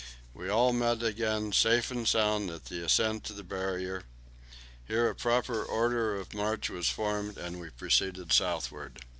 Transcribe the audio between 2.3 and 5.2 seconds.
at the ascent to the Barrier. Here a